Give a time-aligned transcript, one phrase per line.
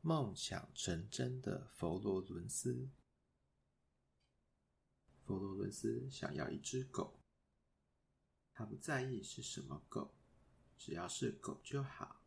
[0.00, 2.88] 梦想成真的佛罗伦斯。
[5.26, 7.20] 佛罗伦斯想要一只狗，
[8.54, 10.14] 他不在意是什么狗，
[10.78, 12.22] 只要是狗就好。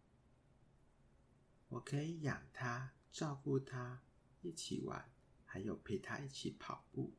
[1.69, 4.03] 我可以养它，照顾它，
[4.41, 5.11] 一起玩，
[5.45, 7.15] 还有陪它一起跑步。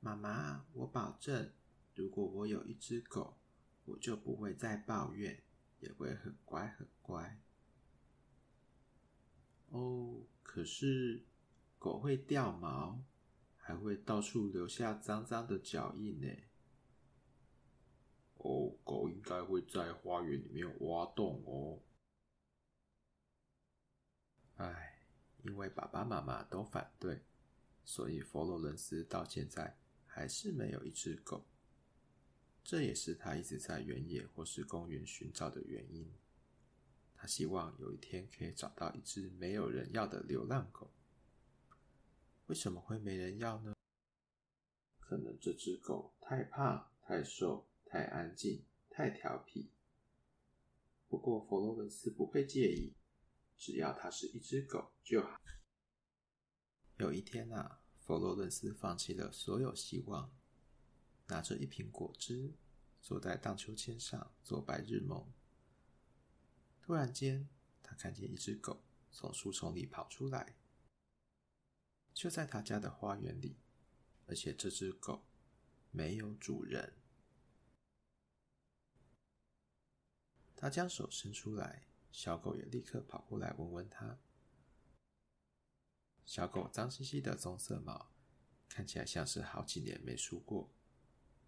[0.00, 1.52] 妈妈，我保证，
[1.94, 3.38] 如果我有一只狗，
[3.84, 5.42] 我就不会再抱怨，
[5.80, 7.40] 也会很乖很乖。
[9.68, 11.24] 哦，可是
[11.78, 13.04] 狗会掉毛，
[13.56, 16.28] 还会到处留下脏脏的脚印呢。
[18.38, 21.80] 哦，狗应该会在花园里面挖洞哦。
[24.56, 25.06] 唉，
[25.42, 27.24] 因为爸爸妈妈都反对，
[27.84, 31.44] 所以佛罗伦斯到现在还是没有一只狗。
[32.64, 36.10] 这也是他一直在原野或是公园寻找的原因。
[37.14, 40.90] 他希望有一天可以找到一只没有人要的流浪狗。
[42.46, 43.74] 为什么会没人要呢？
[44.98, 49.70] 可能这只狗太胖、太瘦、太安静、太调皮。
[51.06, 52.94] 不过佛罗伦斯不会介意，
[53.56, 55.38] 只要它是一只狗就好。
[56.96, 60.34] 有一天啊，佛罗伦斯放弃了所有希望，
[61.26, 62.52] 拿着一瓶果汁，
[63.00, 65.32] 坐在荡秋千上做白日梦。
[66.80, 67.48] 突然间，
[67.82, 70.54] 他看见一只狗从树丛里跑出来，
[72.12, 73.56] 就在他家的花园里，
[74.26, 75.24] 而且这只狗
[75.90, 76.94] 没有主人。
[80.56, 84.18] 他将手伸出来，小狗也立刻跑过来闻闻它。
[86.24, 88.10] 小狗脏兮兮的棕色毛，
[88.68, 90.70] 看起来像是好几年没梳过，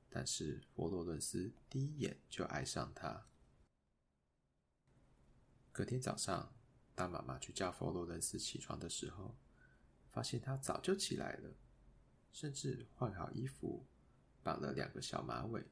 [0.08, 3.26] 但是佛罗伦斯第一眼就爱上他。
[5.72, 6.54] 隔天早上，
[6.94, 9.36] 当妈妈去叫佛罗伦斯起床的时候，
[10.10, 11.54] 发现他早就起来了，
[12.32, 13.86] 甚至换好衣服，
[14.42, 15.66] 绑了两个小马尾。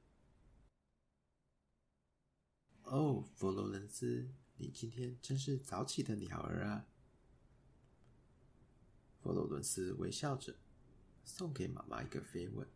[2.83, 4.29] 哦，佛罗伦斯，
[4.59, 6.87] 你今天真是早起的鸟儿啊！
[9.23, 10.55] 佛罗伦斯微笑着，
[11.25, 12.69] 送给妈妈一个飞吻。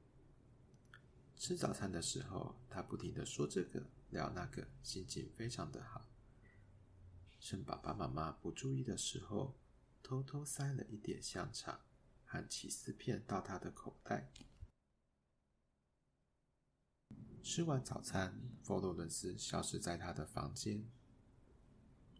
[1.39, 6.05] 吃早餐的时候，他不停的说这个聊那个，心情非常的好。
[7.39, 9.57] 趁爸爸妈妈不注意的时候，
[10.03, 11.81] 偷偷塞了一点香肠
[12.25, 14.33] 和起司片到他的口袋。
[17.41, 20.85] 吃完早餐，佛罗伦斯消失在他的房间。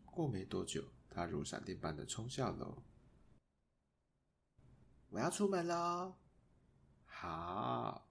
[0.05, 2.85] 过没多久，他如闪电般的冲下楼。
[5.11, 6.17] 我要出门喽！
[7.05, 8.08] 好。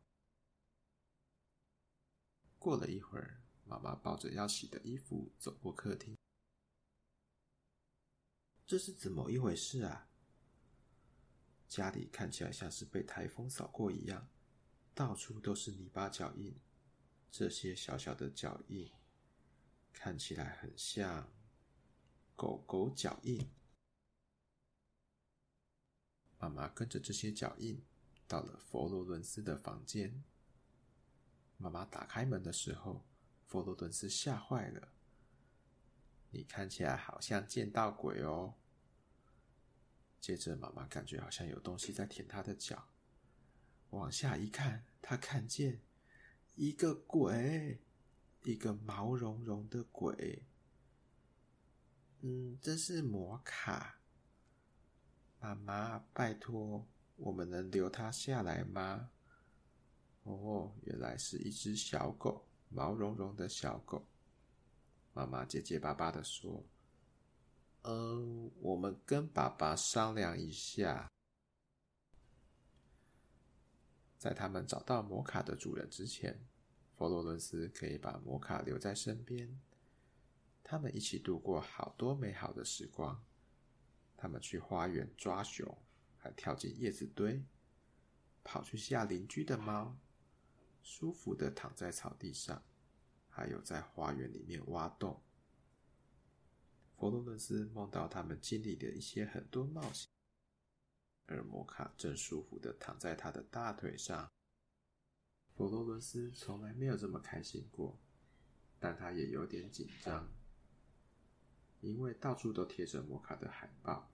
[2.59, 6.17] 过了一会儿，妈妈抱着要洗的衣服走过客厅。
[8.65, 10.09] 这是怎么一回事啊？
[11.67, 14.29] 家里看起来像是被台风扫过一样，
[14.93, 16.59] 到处都是泥巴脚印。
[17.29, 18.91] 这些小小的脚印
[19.93, 21.31] 看起来很像
[22.35, 23.47] 狗狗脚印。
[26.39, 27.81] 妈妈跟着这些脚印
[28.27, 30.23] 到了佛罗伦斯的房间。
[31.57, 33.03] 妈妈打开门的时候，
[33.45, 34.89] 佛罗伦斯吓坏了。
[36.29, 38.53] 你看起来好像见到鬼哦。
[40.19, 42.89] 接着，妈妈感觉好像有东西在舔她的脚，
[43.91, 45.81] 往下一看，她看见
[46.55, 47.81] 一个鬼，
[48.43, 50.43] 一个毛茸茸的鬼。
[52.21, 53.99] 嗯，这是摩卡。
[55.39, 59.11] 妈妈，拜托，我们能留他下来吗？
[60.27, 64.05] 哦，原来是一只小狗，毛茸茸的小狗。
[65.13, 66.63] 妈妈结结巴巴的说
[67.83, 71.09] ：“嗯，我们跟爸爸商量一下，
[74.17, 76.45] 在他们找到摩卡的主人之前，
[76.97, 79.59] 佛罗伦斯可以把摩卡留在身边。
[80.61, 83.23] 他们一起度过好多美好的时光。
[84.17, 85.77] 他们去花园抓熊，
[86.17, 87.41] 还跳进叶子堆，
[88.43, 89.95] 跑去吓邻居的猫，
[90.89, 92.63] 舒服的躺在草地上。”
[93.29, 95.21] 还有在花园里面挖洞。
[96.95, 100.09] 佛罗伦斯梦到他们经历的一些很多冒险，
[101.27, 104.31] 而摩卡正舒服的躺在他的大腿上。
[105.53, 107.99] 佛罗伦斯从来没有这么开心过，
[108.79, 110.27] 但他也有点紧张，
[111.81, 114.09] 因为到处都贴着摩卡的海报，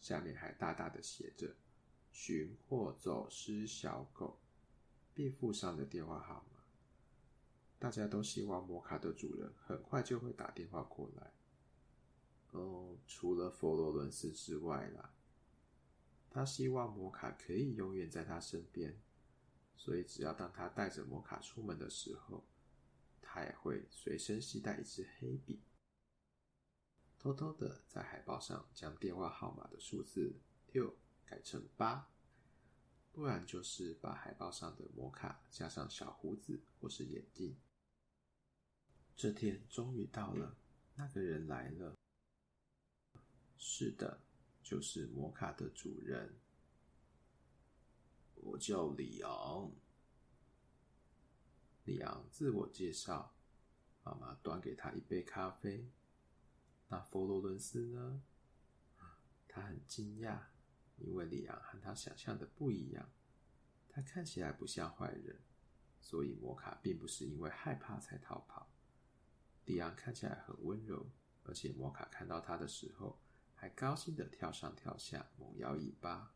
[0.00, 1.56] 下面还大大的写着
[2.12, 4.38] “寻获走失小狗”，
[5.14, 6.62] 并附上了电话号码。
[7.78, 11.32] 大家都希望摩卡的主人很快就会打电话过来。
[12.52, 15.14] 哦，除了佛罗伦斯之外啦，
[16.30, 19.00] 他希望摩卡可以永远在他身边，
[19.74, 22.44] 所以只要当他带着摩卡出门的时候，
[23.20, 25.62] 他也会随身携带一支黑笔，
[27.18, 30.36] 偷偷的在海报上将电话号码的数字
[30.72, 30.94] 六
[31.24, 32.11] 改成八，
[33.12, 37.56] 不然就是把海报上的摩卡加上小胡子或是眼镜。
[39.14, 40.56] 这天终于到了，
[40.96, 41.94] 那个人来了。
[43.58, 44.22] 是的，
[44.62, 46.34] 就是摩卡的主人。
[48.36, 49.70] 我叫里昂。
[51.84, 53.34] 里昂自我介绍，
[54.02, 55.86] 妈妈端给他一杯咖啡。
[56.88, 58.22] 那佛罗伦斯呢？
[59.46, 60.44] 他很惊讶，
[61.04, 63.10] 因为里昂和他想象的不一样。
[63.88, 65.38] 他看起来不像坏人，
[66.00, 68.70] 所以摩卡并不是因为害怕才逃跑。
[69.66, 71.10] 里昂看起来很温柔，
[71.44, 73.20] 而且摩卡看到他的时候，
[73.54, 76.34] 还高兴地跳上跳下，猛摇尾巴。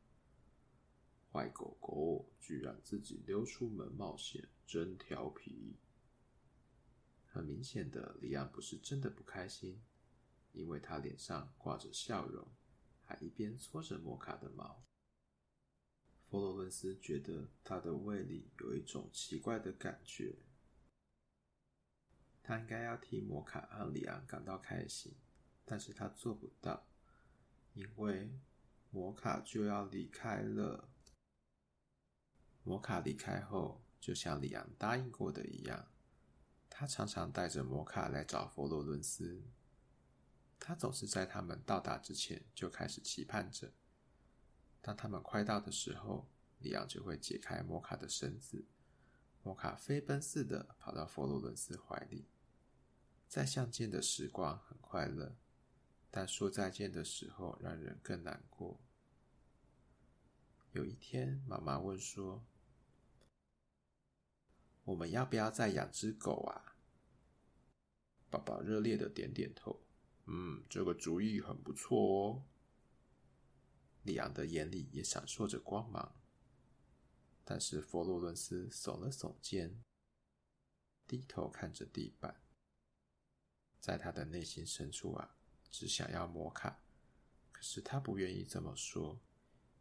[1.33, 5.77] 坏狗狗居然自己溜出门冒险，真调皮！
[7.25, 9.83] 很明显的，里昂不是真的不开心，
[10.53, 12.47] 因为他脸上挂着笑容，
[13.07, 14.85] 还一边搓着摩卡的毛。
[16.29, 20.37] 佛罗伦斯觉得他的胃里有一种奇怪的感觉，
[22.43, 25.15] 他应该要替摩卡和里昂感到开心，
[25.65, 26.89] 但是他做不到。
[27.75, 28.41] 因为
[28.91, 30.89] 摩卡就要离开了。
[32.65, 35.87] 摩卡离开后，就像里昂答应过的一样，
[36.69, 39.45] 他常常带着摩卡来找佛罗伦斯。
[40.59, 43.73] 他总是在他们到达之前就开始期盼着。
[44.81, 48.65] 当他们快到的时候，里昂就会解开摩卡的绳子，
[49.43, 52.27] 摩卡飞奔似的跑到佛罗伦斯怀里。
[53.29, 55.37] 再相见的时光很快乐。
[56.09, 58.81] 但说再见的时候，让人更难过。
[60.73, 62.43] 有一天，妈妈问说
[64.85, 66.77] ：“我们要不要再养只狗啊？”
[68.31, 69.85] 宝宝热烈的点点头
[70.27, 72.45] ：“嗯，这个主意很不错哦。”
[74.05, 76.15] 里昂的眼里也闪烁着光芒。
[77.45, 79.81] 但是佛罗伦斯耸了耸肩，
[81.07, 82.43] 低头看着地板，
[83.81, 85.37] 在他的内心深处啊。
[85.69, 86.81] 只想要摩卡，
[87.53, 89.21] 可是他不愿意这么说，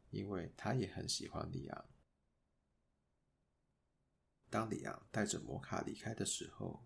[0.10, 1.86] 因为他也很喜欢里昂。
[4.50, 6.86] 当里昂带着摩卡离开的时候，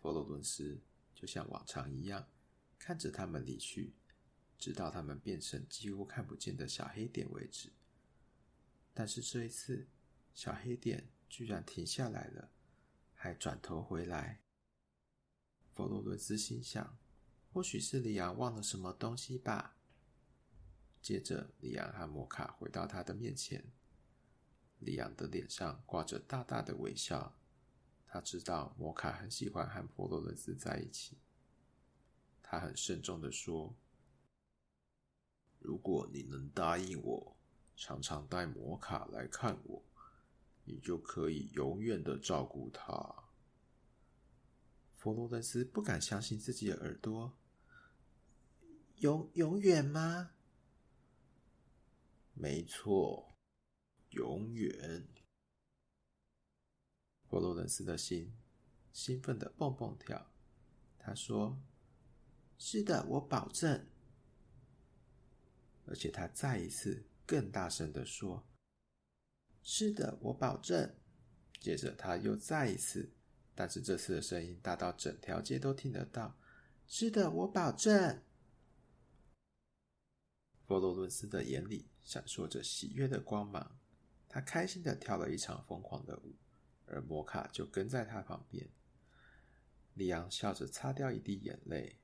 [0.00, 0.82] 佛罗伦斯
[1.14, 2.28] 就像往常一样
[2.80, 3.94] 看着他们离去，
[4.58, 7.70] 直到他们变成几乎看不见的小黑点为止。
[8.92, 9.86] 但是这一次，
[10.34, 12.50] 小黑点居然停下来了，
[13.14, 14.40] 还转头回来。
[15.74, 16.98] 佛罗伦斯心想。
[17.52, 19.76] 或许是里昂忘了什么东西吧。
[21.02, 23.64] 接着，里昂和摩卡回到他的面前。
[24.78, 27.36] 里昂的脸上挂着大大的微笑，
[28.06, 31.18] 他知道摩卡很喜欢和佛罗伦斯在一起。
[32.50, 33.76] 他很慎重的说
[35.60, 37.36] ：“如果你能答应我，
[37.76, 39.84] 常常带摩卡来看我，
[40.64, 43.30] 你就可以永远的照顾他。”
[44.98, 47.38] 佛罗伦斯不敢相信自己的耳朵。
[48.96, 50.32] 永永远吗？
[52.34, 53.36] 没错，
[54.08, 55.06] 永远。
[57.28, 58.34] 佛罗伦斯的心
[58.92, 60.32] 兴奋的蹦蹦跳。
[60.98, 61.56] 他说
[62.62, 63.86] ：“是的，我保证。”
[65.88, 68.46] 而且他再一次更大声的说
[69.64, 70.94] ：“是的，我保证。”
[71.58, 73.12] 接着他又再一次，
[73.54, 76.38] 但是这次的声音大到整条街都听得到
[76.86, 78.22] ：“是的，我保证。”
[80.66, 83.78] 佛罗伦斯的眼里闪烁着喜悦的光芒，
[84.28, 86.36] 他开心的跳了一场疯狂的舞，
[86.86, 88.68] 而摩卡就跟在他旁边。
[89.94, 91.99] 里昂笑着擦掉一滴眼泪，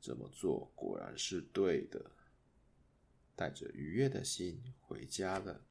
[0.00, 2.10] 这么做果然是对的。
[3.36, 5.64] 带着愉悦的心回家了。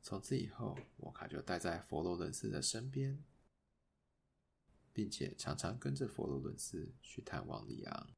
[0.00, 3.22] 从此以后，摩卡就待在佛罗伦斯的身边，
[4.94, 8.08] 并且常常跟着佛罗伦斯去探望里昂。